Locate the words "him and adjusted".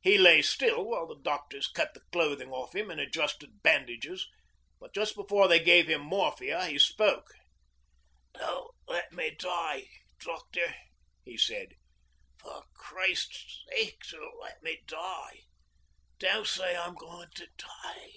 2.74-3.62